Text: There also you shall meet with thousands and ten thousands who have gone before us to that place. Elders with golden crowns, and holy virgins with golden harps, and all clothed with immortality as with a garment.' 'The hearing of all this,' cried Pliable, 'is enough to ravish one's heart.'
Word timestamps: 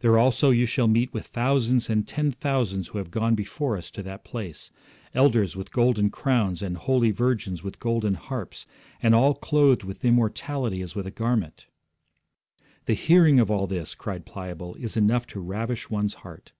There 0.00 0.18
also 0.18 0.50
you 0.50 0.66
shall 0.66 0.88
meet 0.88 1.10
with 1.14 1.26
thousands 1.26 1.88
and 1.88 2.06
ten 2.06 2.32
thousands 2.32 2.88
who 2.88 2.98
have 2.98 3.10
gone 3.10 3.34
before 3.34 3.78
us 3.78 3.90
to 3.92 4.02
that 4.02 4.24
place. 4.26 4.70
Elders 5.14 5.56
with 5.56 5.72
golden 5.72 6.10
crowns, 6.10 6.60
and 6.60 6.76
holy 6.76 7.10
virgins 7.12 7.62
with 7.62 7.78
golden 7.78 8.12
harps, 8.12 8.66
and 9.02 9.14
all 9.14 9.32
clothed 9.32 9.82
with 9.82 10.04
immortality 10.04 10.82
as 10.82 10.94
with 10.94 11.06
a 11.06 11.10
garment.' 11.10 11.66
'The 12.84 12.92
hearing 12.92 13.40
of 13.40 13.50
all 13.50 13.66
this,' 13.66 13.94
cried 13.94 14.26
Pliable, 14.26 14.74
'is 14.74 14.98
enough 14.98 15.26
to 15.28 15.40
ravish 15.40 15.88
one's 15.88 16.12
heart.' 16.12 16.52